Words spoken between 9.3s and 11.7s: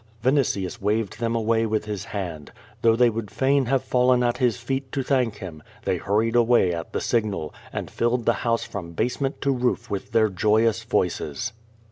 to roof with their joyous voices.